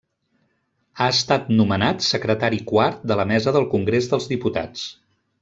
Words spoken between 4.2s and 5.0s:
Diputats.